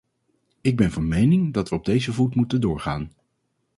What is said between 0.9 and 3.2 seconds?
van mening dat we op deze voet moeten doorgaan.